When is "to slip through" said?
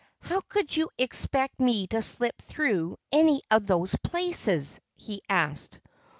1.89-2.97